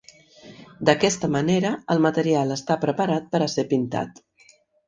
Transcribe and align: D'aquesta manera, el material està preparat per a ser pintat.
D'aquesta 0.89 1.29
manera, 1.35 1.73
el 1.97 2.01
material 2.07 2.57
està 2.57 2.81
preparat 2.87 3.31
per 3.37 3.43
a 3.49 3.53
ser 3.57 3.71
pintat. 3.75 4.27